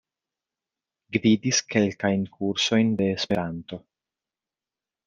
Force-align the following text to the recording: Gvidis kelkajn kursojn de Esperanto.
Gvidis 1.17 1.61
kelkajn 1.75 2.25
kursojn 2.39 2.91
de 3.03 3.13
Esperanto. 3.19 3.83